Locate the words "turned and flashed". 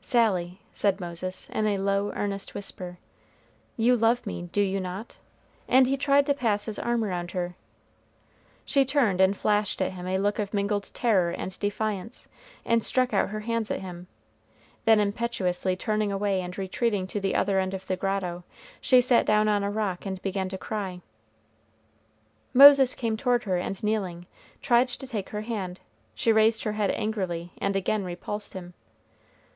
8.84-9.80